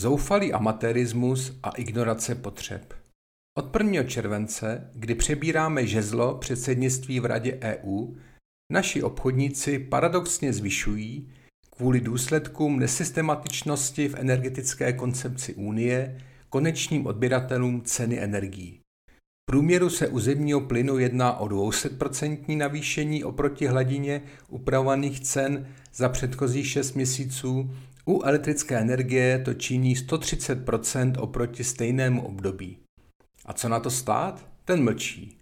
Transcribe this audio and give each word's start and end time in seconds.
Zoufalý 0.00 0.52
amatérismus 0.52 1.58
a 1.62 1.70
ignorace 1.70 2.34
potřeb. 2.34 2.94
Od 3.58 3.76
1. 3.76 4.02
července, 4.02 4.90
kdy 4.94 5.14
přebíráme 5.14 5.86
žezlo 5.86 6.34
předsednictví 6.34 7.20
v 7.20 7.24
Radě 7.24 7.58
EU, 7.62 8.14
naši 8.72 9.02
obchodníci 9.02 9.78
paradoxně 9.78 10.52
zvyšují, 10.52 11.32
kvůli 11.70 12.00
důsledkům 12.00 12.78
nesystematičnosti 12.78 14.08
v 14.08 14.14
energetické 14.14 14.92
koncepci 14.92 15.54
Unie, 15.54 16.20
konečným 16.48 17.06
odběratelům 17.06 17.82
ceny 17.82 18.20
energií. 18.20 18.80
V 19.42 19.50
průměru 19.50 19.90
se 19.90 20.08
u 20.08 20.18
zemního 20.18 20.60
plynu 20.60 20.98
jedná 20.98 21.36
o 21.36 21.46
200% 21.46 22.56
navýšení 22.56 23.24
oproti 23.24 23.66
hladině 23.66 24.22
upravovaných 24.48 25.20
cen 25.20 25.66
za 25.94 26.08
předchozích 26.08 26.68
6 26.68 26.94
měsíců 26.94 27.70
u 28.06 28.22
elektrické 28.22 28.78
energie 28.78 29.38
to 29.44 29.54
činí 29.54 29.96
130% 29.96 31.12
oproti 31.18 31.64
stejnému 31.64 32.26
období. 32.26 32.78
A 33.46 33.52
co 33.52 33.68
na 33.68 33.80
to 33.80 33.90
stát? 33.90 34.48
Ten 34.64 34.84
mlčí. 34.84 35.36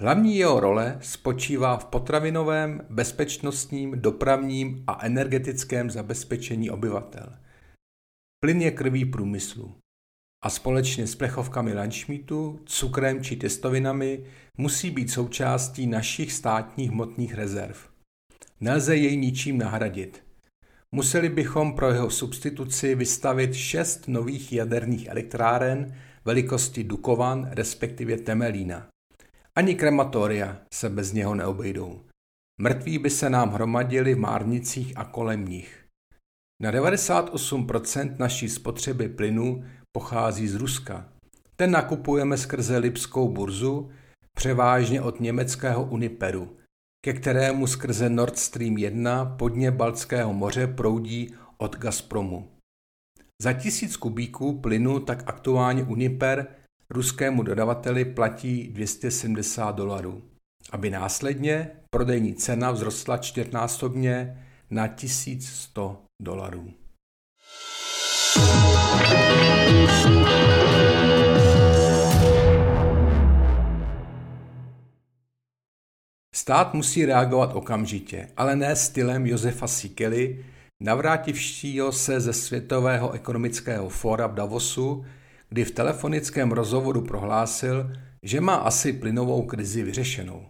Hlavní 0.00 0.36
jeho 0.36 0.60
role 0.60 0.98
spočívá 1.02 1.76
v 1.76 1.84
potravinovém, 1.84 2.86
bezpečnostním, 2.90 4.00
dopravním 4.00 4.84
a 4.86 5.06
energetickém 5.06 5.90
zabezpečení 5.90 6.70
obyvatel. 6.70 7.32
Plyn 8.44 8.62
je 8.62 8.70
krví 8.70 9.04
průmyslu. 9.04 9.74
A 10.44 10.50
společně 10.50 11.06
s 11.06 11.14
plechovkami 11.14 11.74
lančmítu, 11.74 12.60
cukrem 12.64 13.24
či 13.24 13.36
testovinami 13.36 14.26
musí 14.58 14.90
být 14.90 15.10
součástí 15.10 15.86
našich 15.86 16.32
státních 16.32 16.90
hmotných 16.90 17.34
rezerv. 17.34 17.76
Nelze 18.60 18.96
jej 18.96 19.16
ničím 19.16 19.58
nahradit– 19.58 20.22
Museli 20.94 21.28
bychom 21.28 21.72
pro 21.72 21.92
jeho 21.92 22.10
substituci 22.10 22.94
vystavit 22.94 23.54
šest 23.54 24.08
nových 24.08 24.52
jaderných 24.52 25.06
elektráren 25.06 25.94
velikosti 26.24 26.84
Dukovan, 26.84 27.48
respektive 27.50 28.16
Temelína. 28.16 28.88
Ani 29.56 29.74
krematoria 29.74 30.56
se 30.74 30.88
bez 30.88 31.12
něho 31.12 31.34
neobejdou. 31.34 32.00
Mrtví 32.62 32.98
by 32.98 33.10
se 33.10 33.30
nám 33.30 33.50
hromadili 33.50 34.14
v 34.14 34.18
márnicích 34.18 34.92
a 34.96 35.04
kolem 35.04 35.44
nich. 35.44 35.84
Na 36.62 36.72
98% 36.72 38.14
naší 38.18 38.48
spotřeby 38.48 39.08
plynu 39.08 39.64
pochází 39.96 40.48
z 40.48 40.54
Ruska. 40.54 41.08
Ten 41.56 41.70
nakupujeme 41.70 42.38
skrze 42.38 42.78
Lipskou 42.78 43.28
burzu, 43.28 43.90
převážně 44.36 45.02
od 45.02 45.20
německého 45.20 45.84
Uniperu– 45.84 46.56
ke 47.04 47.12
kterému 47.12 47.66
skrze 47.66 48.08
Nord 48.08 48.38
Stream 48.38 48.78
1 48.78 49.24
podně 49.24 49.70
Baltského 49.70 50.32
moře 50.32 50.66
proudí 50.66 51.34
od 51.58 51.76
Gazpromu. 51.76 52.48
Za 53.42 53.52
tisíc 53.52 53.96
kubíků 53.96 54.60
plynu 54.60 55.00
tak 55.00 55.22
aktuálně 55.26 55.82
Uniper 55.82 56.46
ruskému 56.90 57.42
dodavateli 57.42 58.04
platí 58.04 58.68
270 58.68 59.76
dolarů, 59.76 60.22
aby 60.70 60.90
následně 60.90 61.70
prodejní 61.90 62.34
cena 62.34 62.72
vzrostla 62.72 63.18
čtyřnásobně 63.18 64.44
na 64.70 64.88
1100 64.88 66.02
dolarů. 66.22 66.72
Stát 76.50 76.74
musí 76.74 77.06
reagovat 77.06 77.54
okamžitě, 77.54 78.28
ale 78.36 78.56
ne 78.56 78.76
stylem 78.76 79.26
Josefa 79.26 79.66
Sikely, 79.66 80.44
navrátivšího 80.82 81.92
se 81.92 82.20
ze 82.20 82.32
Světového 82.32 83.12
ekonomického 83.12 83.88
fóra 83.88 84.26
v 84.26 84.34
Davosu, 84.34 85.04
kdy 85.48 85.64
v 85.64 85.70
telefonickém 85.70 86.52
rozhovoru 86.52 87.00
prohlásil, 87.00 87.92
že 88.22 88.40
má 88.40 88.54
asi 88.54 88.92
plynovou 88.92 89.42
krizi 89.42 89.82
vyřešenou. 89.82 90.42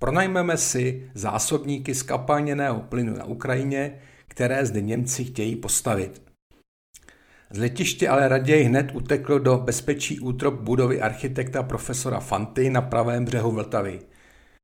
Pronajmeme 0.00 0.56
si 0.56 1.10
zásobníky 1.14 1.94
skapalněného 1.94 2.80
plynu 2.80 3.16
na 3.16 3.24
Ukrajině, 3.24 3.94
které 4.28 4.66
zde 4.66 4.80
Němci 4.80 5.24
chtějí 5.24 5.56
postavit. 5.56 6.22
Z 7.50 7.58
letiště 7.58 8.08
ale 8.08 8.28
raději 8.28 8.64
hned 8.64 8.90
utekl 8.94 9.38
do 9.38 9.58
bezpečí 9.58 10.20
útrop 10.20 10.54
budovy 10.54 11.00
architekta 11.00 11.62
profesora 11.62 12.20
Fanty 12.20 12.70
na 12.70 12.80
pravém 12.80 13.24
břehu 13.24 13.50
Vltavy– 13.50 14.00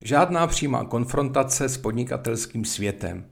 Žádná 0.04 0.46
přímá 0.46 0.84
konfrontace 0.84 1.68
s 1.68 1.78
podnikatelským 1.78 2.64
světem. 2.64 3.30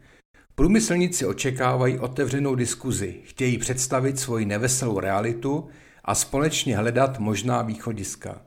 Průmyslníci 0.54 1.26
očekávají 1.26 1.98
otevřenou 1.98 2.54
diskuzi, 2.54 3.20
chtějí 3.24 3.58
představit 3.58 4.18
svoji 4.18 4.46
neveselou 4.46 5.00
realitu 5.00 5.68
a 6.04 6.14
společně 6.14 6.76
hledat 6.76 7.18
možná 7.18 7.62
východiska. 7.62 8.40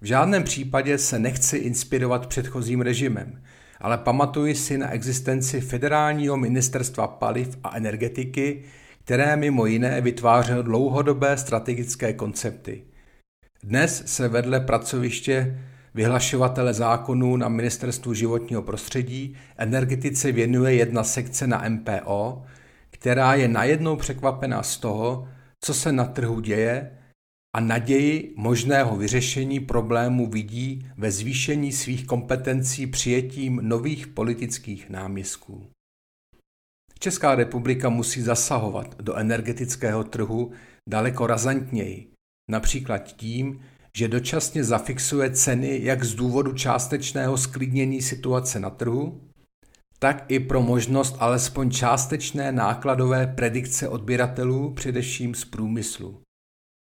V 0.00 0.04
žádném 0.04 0.44
případě 0.44 0.98
se 0.98 1.18
nechci 1.18 1.56
inspirovat 1.56 2.26
předchozím 2.26 2.80
režimem, 2.80 3.42
ale 3.80 3.98
pamatuji 3.98 4.54
si 4.54 4.78
na 4.78 4.90
existenci 4.90 5.60
Federálního 5.60 6.36
ministerstva 6.36 7.06
paliv 7.06 7.58
a 7.64 7.76
energetiky, 7.76 8.64
které 9.04 9.36
mimo 9.36 9.66
jiné 9.66 10.00
vytvářelo 10.00 10.62
dlouhodobé 10.62 11.36
strategické 11.36 12.12
koncepty. 12.12 12.84
Dnes 13.62 14.02
se 14.06 14.28
vedle 14.28 14.60
pracoviště 14.60 15.58
vyhlašovatele 15.94 16.74
zákonů 16.74 17.36
na 17.36 17.48
Ministerstvu 17.48 18.14
životního 18.14 18.62
prostředí 18.62 19.36
energetice 19.56 20.32
věnuje 20.32 20.74
jedna 20.74 21.04
sekce 21.04 21.46
na 21.46 21.68
MPO, 21.68 22.42
která 22.90 23.34
je 23.34 23.48
najednou 23.48 23.96
překvapena 23.96 24.62
z 24.62 24.76
toho, 24.76 25.28
co 25.64 25.74
se 25.74 25.92
na 25.92 26.04
trhu 26.04 26.40
děje 26.40 26.98
a 27.56 27.60
naději 27.60 28.34
možného 28.36 28.96
vyřešení 28.96 29.60
problému 29.60 30.26
vidí 30.26 30.86
ve 30.96 31.10
zvýšení 31.10 31.72
svých 31.72 32.06
kompetencí 32.06 32.86
přijetím 32.86 33.60
nových 33.62 34.06
politických 34.06 34.90
náměstků. 34.90 35.66
Česká 36.98 37.34
republika 37.34 37.88
musí 37.88 38.20
zasahovat 38.22 39.02
do 39.02 39.14
energetického 39.14 40.04
trhu 40.04 40.52
daleko 40.88 41.26
razantněji, 41.26 42.12
například 42.50 42.98
tím, 42.98 43.60
že 43.96 44.08
dočasně 44.08 44.64
zafixuje 44.64 45.30
ceny 45.30 45.80
jak 45.82 46.04
z 46.04 46.14
důvodu 46.14 46.52
částečného 46.52 47.36
sklidnění 47.36 48.02
situace 48.02 48.60
na 48.60 48.70
trhu, 48.70 49.20
tak 49.98 50.24
i 50.28 50.40
pro 50.40 50.62
možnost 50.62 51.16
alespoň 51.18 51.70
částečné 51.70 52.52
nákladové 52.52 53.26
predikce 53.26 53.88
odběratelů, 53.88 54.74
především 54.74 55.34
z 55.34 55.44
průmyslu. 55.44 56.20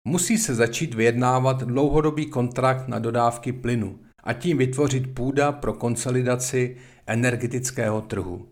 Musí 0.08 0.38
se 0.38 0.56
začít 0.56 0.94
vyjednávat 0.94 1.64
dlouhodobý 1.64 2.26
kontrakt 2.26 2.88
na 2.88 3.00
dodávky 3.00 3.54
plynu 3.54 4.00
a 4.24 4.34
tím 4.34 4.58
vytvořit 4.58 5.14
půda 5.14 5.52
pro 5.52 5.74
konsolidaci 5.74 6.78
energetického 7.08 8.02
trhu. 8.02 8.48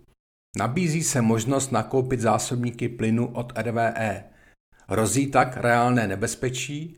Nabízí 0.57 1.03
se 1.03 1.21
možnost 1.21 1.71
nakoupit 1.71 2.19
zásobníky 2.19 2.89
plynu 2.89 3.27
od 3.27 3.53
RVE. 3.57 4.23
Hrozí 4.87 5.27
tak 5.27 5.57
reálné 5.57 6.07
nebezpečí, 6.07 6.97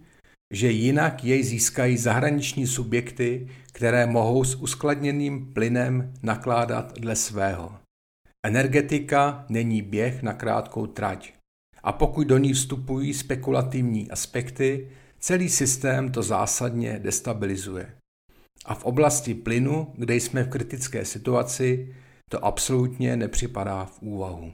že 0.54 0.72
jinak 0.72 1.24
jej 1.24 1.44
získají 1.44 1.98
zahraniční 1.98 2.68
subjekty, 2.68 3.48
které 3.72 4.06
mohou 4.06 4.44
s 4.44 4.56
uskladněným 4.56 5.54
plynem 5.54 6.14
nakládat 6.24 6.94
dle 7.00 7.16
svého. 7.16 7.72
Energetika 8.46 9.46
není 9.50 9.82
běh 9.82 10.24
na 10.24 10.34
krátkou 10.34 10.88
trať. 10.88 11.34
A 11.84 11.92
pokud 11.92 12.28
do 12.28 12.38
ní 12.38 12.54
vstupují 12.54 13.14
spekulativní 13.14 14.12
aspekty, 14.12 14.90
celý 15.20 15.50
systém 15.50 16.12
to 16.12 16.24
zásadně 16.24 17.00
destabilizuje. 17.00 17.92
A 18.66 18.76
v 18.76 18.86
oblasti 18.86 19.34
plynu, 19.34 19.94
kde 19.96 20.16
jsme 20.16 20.44
v 20.44 20.50
kritické 20.50 21.06
situaci, 21.06 21.96
to 22.30 22.46
absolutně 22.46 23.18
nepřipadá 23.18 23.86
v 23.86 24.02
úvahu. 24.02 24.54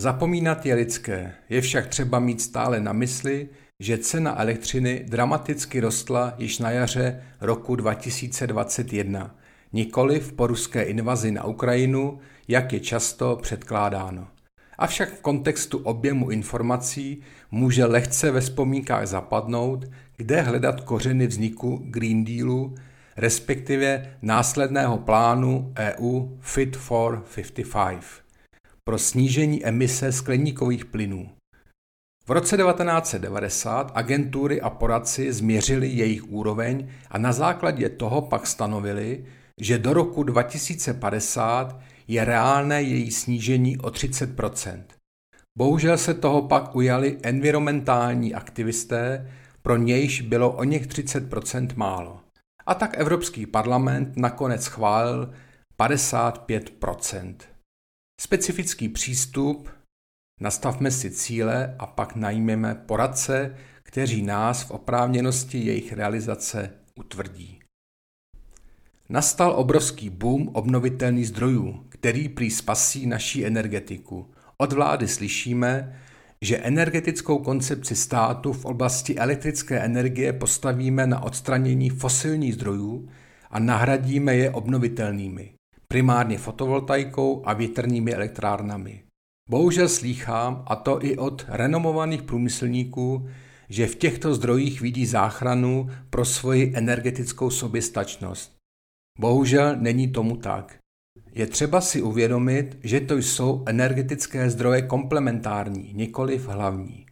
Zapomínat 0.00 0.66
je 0.66 0.74
lidské, 0.74 1.32
je 1.48 1.60
však 1.60 1.86
třeba 1.86 2.18
mít 2.18 2.40
stále 2.40 2.80
na 2.80 2.92
mysli, 2.92 3.48
že 3.80 3.98
cena 3.98 4.40
elektřiny 4.40 5.04
dramaticky 5.08 5.80
rostla 5.80 6.34
již 6.38 6.58
na 6.58 6.70
jaře 6.70 7.22
roku 7.40 7.76
2021, 7.76 9.36
nikoli 9.72 10.20
po 10.20 10.46
ruské 10.46 10.82
invazi 10.82 11.32
na 11.32 11.44
Ukrajinu, 11.44 12.18
jak 12.48 12.72
je 12.72 12.80
často 12.80 13.38
předkládáno. 13.42 14.28
Avšak 14.78 15.08
v 15.08 15.20
kontextu 15.20 15.78
objemu 15.78 16.30
informací 16.30 17.22
může 17.50 17.84
lehce 17.84 18.30
ve 18.30 18.40
vzpomínkách 18.40 19.06
zapadnout, 19.06 19.84
kde 20.16 20.40
hledat 20.40 20.80
kořeny 20.80 21.26
vzniku 21.26 21.82
Green 21.84 22.24
Dealu, 22.24 22.74
respektive 23.16 24.16
následného 24.22 24.98
plánu 24.98 25.72
EU 25.78 26.28
Fit 26.40 26.76
for 26.76 27.24
55 27.34 28.29
pro 28.90 28.98
snížení 28.98 29.66
emise 29.66 30.12
skleníkových 30.12 30.84
plynů. 30.84 31.30
V 32.26 32.30
roce 32.30 32.56
1990 32.56 33.92
agentury 33.94 34.60
a 34.60 34.70
poradci 34.70 35.32
změřili 35.32 35.88
jejich 35.88 36.28
úroveň 36.28 36.88
a 37.10 37.18
na 37.18 37.32
základě 37.32 37.88
toho 37.88 38.22
pak 38.22 38.46
stanovili, 38.46 39.24
že 39.60 39.78
do 39.78 39.92
roku 39.92 40.22
2050 40.22 41.80
je 42.08 42.24
reálné 42.24 42.82
její 42.82 43.10
snížení 43.10 43.78
o 43.78 43.88
30% 43.88 44.82
Bohužel 45.58 45.98
se 45.98 46.14
toho 46.14 46.42
pak 46.42 46.76
ujali 46.76 47.18
environmentální 47.22 48.34
aktivisté, 48.34 49.30
pro 49.62 49.76
nějž 49.76 50.20
bylo 50.20 50.52
o 50.52 50.64
něch 50.64 50.86
30% 50.86 51.68
málo. 51.76 52.20
A 52.66 52.74
tak 52.74 52.98
Evropský 52.98 53.46
parlament 53.46 54.16
nakonec 54.16 54.64
schválil 54.64 55.30
55 55.76 56.70
Specifický 58.22 58.88
přístup, 58.88 59.68
nastavme 60.40 60.90
si 60.90 61.10
cíle 61.10 61.76
a 61.78 61.86
pak 61.86 62.16
najmeme 62.16 62.74
poradce, 62.74 63.56
kteří 63.82 64.22
nás 64.22 64.62
v 64.62 64.70
oprávněnosti 64.70 65.58
jejich 65.58 65.92
realizace 65.92 66.70
utvrdí. 66.94 67.60
Nastal 69.08 69.52
obrovský 69.56 70.10
boom 70.10 70.48
obnovitelných 70.48 71.28
zdrojů, 71.28 71.84
který 71.88 72.28
prý 72.28 72.50
spasí 72.50 73.06
naší 73.06 73.46
energetiku. 73.46 74.30
Od 74.56 74.72
vlády 74.72 75.08
slyšíme, 75.08 76.00
že 76.42 76.58
energetickou 76.58 77.38
koncepci 77.38 77.96
státu 77.96 78.52
v 78.52 78.64
oblasti 78.64 79.16
elektrické 79.16 79.78
energie 79.78 80.32
postavíme 80.32 81.06
na 81.06 81.22
odstranění 81.22 81.90
fosilních 81.90 82.54
zdrojů 82.54 83.08
a 83.50 83.58
nahradíme 83.58 84.36
je 84.36 84.50
obnovitelnými 84.50 85.59
primárně 85.92 86.38
fotovoltaikou 86.38 87.42
a 87.44 87.52
větrnými 87.52 88.14
elektrárnami. 88.14 89.02
Bohužel 89.50 89.88
slýchám, 89.88 90.64
a 90.66 90.76
to 90.76 91.04
i 91.04 91.16
od 91.16 91.44
renomovaných 91.48 92.22
průmyslníků, 92.22 93.28
že 93.68 93.86
v 93.86 93.94
těchto 93.94 94.34
zdrojích 94.34 94.80
vidí 94.80 95.06
záchranu 95.06 95.90
pro 96.10 96.24
svoji 96.24 96.72
energetickou 96.76 97.50
soběstačnost. 97.50 98.56
Bohužel 99.18 99.76
není 99.76 100.08
tomu 100.08 100.36
tak. 100.36 100.78
Je 101.32 101.46
třeba 101.46 101.80
si 101.80 102.02
uvědomit, 102.02 102.78
že 102.82 103.00
to 103.00 103.16
jsou 103.16 103.64
energetické 103.66 104.50
zdroje 104.50 104.82
komplementární, 104.82 105.92
nikoliv 105.94 106.48
hlavní. 106.48 107.06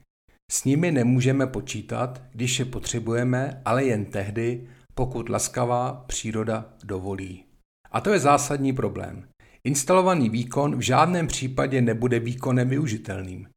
S 0.50 0.64
nimi 0.64 0.92
nemůžeme 0.92 1.46
počítat, 1.46 2.22
když 2.32 2.58
je 2.58 2.64
potřebujeme, 2.64 3.62
ale 3.64 3.84
jen 3.84 4.04
tehdy, 4.04 4.68
pokud 4.94 5.28
laskavá 5.28 6.04
příroda 6.06 6.74
dovolí. 6.84 7.47
A 7.92 8.00
to 8.00 8.12
je 8.12 8.20
zásadní 8.20 8.72
problém. 8.72 9.24
Instalovaný 9.64 10.28
výkon 10.28 10.76
v 10.76 10.80
žádném 10.80 11.26
případě 11.26 11.82
nebude 11.82 12.18
výkonem 12.18 12.68
využitelným. 12.68 13.48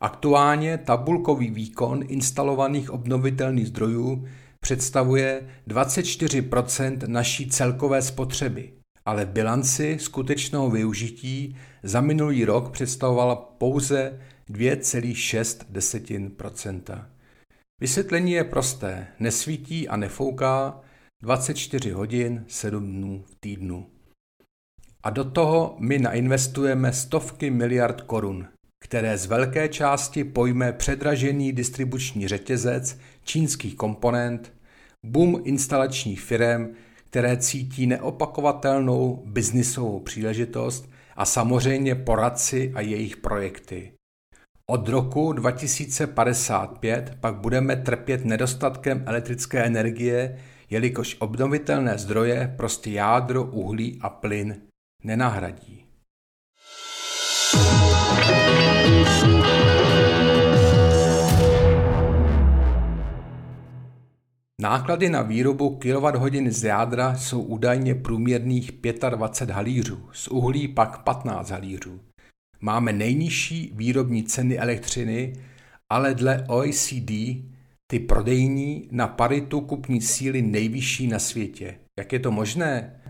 Aktuálně 0.00 0.78
tabulkový 0.78 1.50
výkon 1.50 2.04
instalovaných 2.08 2.90
obnovitelných 2.90 3.68
zdrojů 3.68 4.26
představuje 4.60 5.48
24% 5.68 6.98
naší 7.06 7.48
celkové 7.48 8.02
spotřeby, 8.02 8.72
ale 9.06 9.24
v 9.24 9.28
bilanci 9.28 9.98
skutečného 10.00 10.70
využití 10.70 11.56
za 11.82 12.00
minulý 12.00 12.44
rok 12.44 12.70
představovala 12.70 13.36
pouze 13.36 14.20
2,6% 14.50 17.04
Vysvětlení 17.80 18.32
je 18.32 18.44
prosté. 18.44 19.06
Nesvítí 19.18 19.88
a 19.88 19.96
nefouká, 19.96 20.80
24 21.22 21.90
hodin, 21.90 22.44
7 22.48 22.92
dnů 22.92 23.24
v 23.26 23.34
týdnu. 23.40 23.86
A 25.02 25.10
do 25.10 25.24
toho 25.24 25.76
my 25.78 25.98
nainvestujeme 25.98 26.92
stovky 26.92 27.50
miliard 27.50 28.00
korun, 28.00 28.46
které 28.84 29.18
z 29.18 29.26
velké 29.26 29.68
části 29.68 30.24
pojme 30.24 30.72
předražený 30.72 31.52
distribuční 31.52 32.28
řetězec 32.28 32.98
čínských 33.24 33.76
komponent, 33.76 34.52
boom 35.06 35.42
instalačních 35.44 36.20
firm, 36.20 36.74
které 37.10 37.36
cítí 37.36 37.86
neopakovatelnou 37.86 39.22
biznisovou 39.26 40.00
příležitost 40.00 40.90
a 41.16 41.24
samozřejmě 41.24 41.94
poradci 41.94 42.72
a 42.74 42.80
jejich 42.80 43.16
projekty. 43.16 43.92
Od 44.70 44.88
roku 44.88 45.32
2055 45.32 47.16
pak 47.20 47.34
budeme 47.34 47.76
trpět 47.76 48.24
nedostatkem 48.24 49.02
elektrické 49.06 49.64
energie, 49.64 50.38
jelikož 50.70 51.16
obnovitelné 51.18 51.98
zdroje 51.98 52.54
prostě 52.56 52.90
jádro, 52.90 53.44
uhlí 53.44 53.98
a 54.00 54.08
plyn 54.08 54.56
nenahradí. 55.04 55.84
Náklady 64.60 65.10
na 65.10 65.22
výrobu 65.22 65.78
kWh 65.78 66.48
z 66.48 66.64
jádra 66.64 67.16
jsou 67.16 67.42
údajně 67.42 67.94
průměrných 67.94 68.72
25 69.10 69.54
halířů, 69.54 70.08
z 70.12 70.28
uhlí 70.28 70.68
pak 70.68 71.02
15 71.02 71.50
halířů. 71.50 72.00
Máme 72.60 72.92
nejnižší 72.92 73.72
výrobní 73.74 74.24
ceny 74.24 74.58
elektřiny, 74.58 75.32
ale 75.90 76.14
dle 76.14 76.44
OECD 76.48 77.10
ty 77.90 77.98
prodejní 77.98 78.88
na 78.92 79.08
paritu 79.08 79.60
kupní 79.60 80.00
síly 80.00 80.42
nejvyšší 80.42 81.06
na 81.06 81.18
světě. 81.18 81.78
Jak 81.98 82.12
je 82.12 82.18
to 82.18 82.30
možné? 82.30 83.00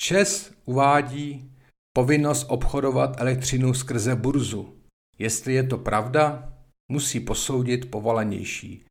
ČES 0.00 0.52
uvádí 0.64 1.50
povinnost 1.96 2.46
obchodovat 2.48 3.20
elektřinu 3.20 3.74
skrze 3.74 4.16
burzu. 4.16 4.74
Jestli 5.18 5.54
je 5.54 5.62
to 5.62 5.78
pravda, 5.78 6.52
musí 6.92 7.20
posoudit 7.20 7.90
povolanější. 7.90 8.84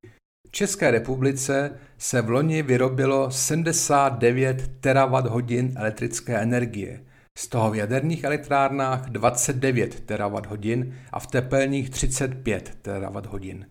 V 0.47 0.51
České 0.51 0.91
republice 0.91 1.79
se 1.97 2.21
v 2.21 2.29
loni 2.29 2.61
vyrobilo 2.61 3.31
79 3.31 4.71
terawatt 4.79 5.27
hodin 5.27 5.73
elektrické 5.75 6.37
energie, 6.37 7.03
z 7.37 7.47
toho 7.47 7.71
v 7.71 7.75
jaderných 7.75 8.23
elektrárnách 8.23 9.09
29 9.09 9.99
terawatt 9.99 10.45
hodin 10.45 10.95
a 11.11 11.19
v 11.19 11.27
tepelných 11.27 11.89
35 11.89 12.77
terawatt 12.81 13.25
hodin. 13.25 13.65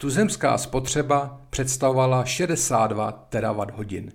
Tuzemská 0.00 0.58
spotřeba 0.58 1.40
představovala 1.50 2.24
62 2.24 3.12
terawatt 3.12 3.70
hodin. 3.70 4.12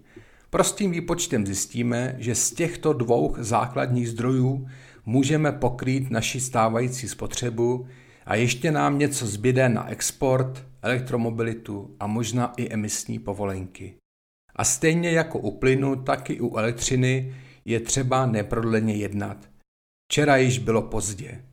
Prostým 0.49 0.91
výpočtem 0.91 1.45
zjistíme, 1.45 2.15
že 2.17 2.35
z 2.35 2.51
těchto 2.51 2.93
dvou 2.93 3.35
základních 3.37 4.09
zdrojů 4.09 4.67
můžeme 5.05 5.51
pokrýt 5.51 6.11
naši 6.11 6.39
stávající 6.39 7.07
spotřebu 7.07 7.87
a 8.25 8.35
ještě 8.35 8.71
nám 8.71 8.99
něco 8.99 9.27
zbyde 9.27 9.69
na 9.69 9.89
export, 9.89 10.65
elektromobilitu 10.81 11.95
a 11.99 12.07
možná 12.07 12.53
i 12.57 12.73
emisní 12.73 13.19
povolenky. 13.19 13.95
A 14.55 14.63
stejně 14.63 15.11
jako 15.11 15.39
u 15.39 15.57
plynu, 15.57 15.95
tak 15.95 16.29
i 16.29 16.41
u 16.41 16.57
elektřiny 16.57 17.35
je 17.65 17.79
třeba 17.79 18.25
neprodleně 18.25 18.95
jednat. 18.95 19.49
Včera 20.11 20.37
již 20.37 20.59
bylo 20.59 20.81
pozdě. 20.81 21.52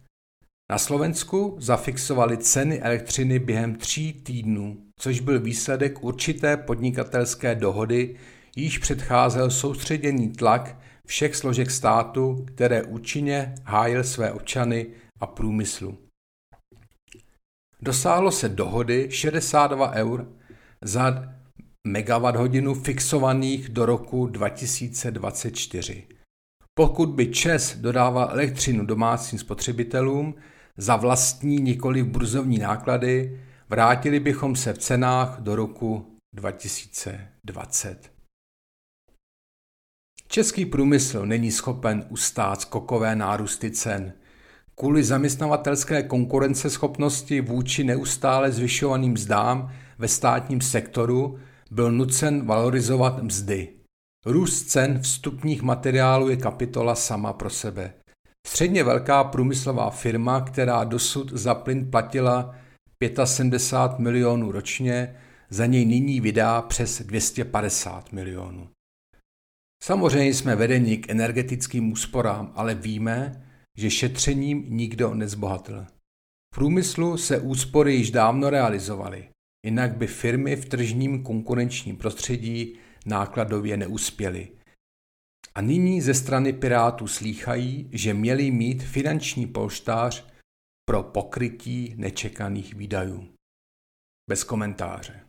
Na 0.70 0.78
Slovensku 0.78 1.56
zafixovali 1.58 2.36
ceny 2.36 2.80
elektřiny 2.80 3.38
během 3.38 3.74
tří 3.74 4.12
týdnů, 4.12 4.76
což 4.96 5.20
byl 5.20 5.40
výsledek 5.40 6.04
určité 6.04 6.56
podnikatelské 6.56 7.54
dohody, 7.54 8.16
již 8.56 8.78
předcházel 8.78 9.50
soustředěný 9.50 10.32
tlak, 10.32 10.76
všech 11.06 11.36
složek 11.36 11.70
státu, 11.70 12.44
které 12.54 12.82
účinně 12.82 13.54
hájil 13.64 14.04
své 14.04 14.32
občany 14.32 14.86
a 15.20 15.26
průmyslu. 15.26 15.98
Dosáhlo 17.82 18.30
se 18.30 18.48
dohody 18.48 19.08
62 19.10 19.90
eur 19.92 20.26
za 20.82 21.34
megawatt 21.86 22.36
hodinu 22.36 22.74
fixovaných 22.74 23.68
do 23.68 23.86
roku 23.86 24.26
2024. 24.26 26.06
Pokud 26.74 27.08
by 27.08 27.26
ČES 27.26 27.76
dodával 27.76 28.28
elektřinu 28.32 28.86
domácím 28.86 29.38
spotřebitelům 29.38 30.34
za 30.80 30.96
vlastní 30.96 31.56
nikoli 31.56 32.02
burzovní 32.02 32.58
náklady, 32.58 33.40
vrátili 33.68 34.20
bychom 34.20 34.56
se 34.56 34.72
v 34.72 34.78
cenách 34.78 35.40
do 35.40 35.56
roku 35.56 36.06
2020. 36.32 38.12
Český 40.28 40.66
průmysl 40.66 41.26
není 41.26 41.50
schopen 41.50 42.06
ustát 42.08 42.60
skokové 42.60 43.16
nárůsty 43.16 43.70
cen. 43.70 44.12
Kvůli 44.74 45.04
zaměstnavatelské 45.04 46.02
konkurenceschopnosti 46.02 47.40
vůči 47.40 47.84
neustále 47.84 48.52
zvyšovaným 48.52 49.12
mzdám 49.12 49.72
ve 49.98 50.08
státním 50.08 50.60
sektoru 50.60 51.38
byl 51.70 51.92
nucen 51.92 52.46
valorizovat 52.46 53.22
mzdy. 53.22 53.68
Růst 54.26 54.64
cen 54.64 55.00
vstupních 55.00 55.62
materiálů 55.62 56.28
je 56.28 56.36
kapitola 56.36 56.94
sama 56.94 57.32
pro 57.32 57.50
sebe. 57.50 57.94
Středně 58.46 58.84
velká 58.84 59.24
průmyslová 59.24 59.90
firma, 59.90 60.40
která 60.40 60.84
dosud 60.84 61.32
za 61.32 61.54
plyn 61.54 61.90
platila 61.90 62.54
75 63.24 63.98
milionů 63.98 64.52
ročně, 64.52 65.16
za 65.50 65.66
něj 65.66 65.84
nyní 65.84 66.20
vydá 66.20 66.62
přes 66.62 67.02
250 67.02 68.12
milionů. 68.12 68.68
Samozřejmě 69.82 70.34
jsme 70.34 70.56
vedeni 70.56 70.98
k 70.98 71.10
energetickým 71.10 71.92
úsporám, 71.92 72.52
ale 72.54 72.74
víme, 72.74 73.46
že 73.78 73.90
šetřením 73.90 74.64
nikdo 74.68 75.14
nezbohatl. 75.14 75.86
V 76.54 76.54
průmyslu 76.54 77.16
se 77.16 77.40
úspory 77.40 77.94
již 77.94 78.10
dávno 78.10 78.50
realizovaly, 78.50 79.28
jinak 79.66 79.96
by 79.96 80.06
firmy 80.06 80.56
v 80.56 80.64
tržním 80.64 81.22
konkurenčním 81.22 81.96
prostředí 81.96 82.78
nákladově 83.06 83.76
neuspěly. 83.76 84.48
A 85.54 85.60
nyní 85.60 86.00
ze 86.00 86.14
strany 86.14 86.52
Pirátů 86.52 87.06
slýchají, 87.06 87.90
že 87.92 88.14
měli 88.14 88.50
mít 88.50 88.82
finanční 88.82 89.46
polštář 89.46 90.26
pro 90.84 91.02
pokrytí 91.02 91.94
nečekaných 91.96 92.74
výdajů. 92.74 93.28
Bez 94.30 94.44
komentáře. 94.44 95.20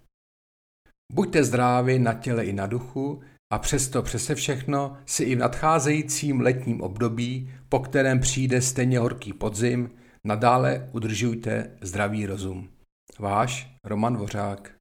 Buďte 1.14 1.44
zdraví 1.44 2.00
na 2.00 2.14
těle 2.14 2.46
i 2.46 2.54
na 2.54 2.68
duchu 2.68 3.22
a 3.54 3.60
přesto 3.60 4.02
přese 4.02 4.36
všechno 4.36 4.98
si 5.06 5.24
i 5.24 5.36
v 5.36 5.40
nadcházejícím 5.40 6.42
letním 6.42 6.82
období, 6.82 7.54
po 7.70 7.80
kterém 7.80 8.20
přijde 8.20 8.62
stejně 8.62 9.00
horký 9.00 9.34
podzim, 9.34 9.92
nadále 10.24 10.90
udržujte 10.94 11.78
zdravý 11.82 12.26
rozum. 12.26 12.70
Váš 13.20 13.76
Roman 13.84 14.18
Vořák. 14.18 14.81